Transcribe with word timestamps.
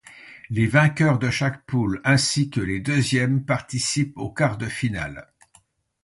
Les 0.49 0.65
vainqueurs 0.65 1.19
de 1.19 1.29
chaque 1.29 1.63
poule 1.67 2.01
ainsi 2.03 2.49
que 2.49 2.59
les 2.59 2.79
deuxièmes 2.79 3.45
participent 3.45 4.17
aux 4.17 4.31
quarts 4.33 4.57
de 4.57 4.65
finale. 4.65 5.29